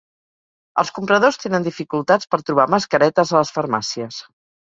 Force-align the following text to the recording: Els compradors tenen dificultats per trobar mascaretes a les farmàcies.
Els 0.83 0.91
compradors 0.95 1.37
tenen 1.43 1.67
dificultats 1.67 2.31
per 2.33 2.41
trobar 2.49 2.67
mascaretes 2.77 3.35
a 3.37 3.45
les 3.45 3.53
farmàcies. 3.61 4.21